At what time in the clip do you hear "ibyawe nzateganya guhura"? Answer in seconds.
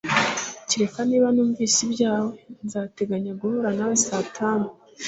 1.87-3.69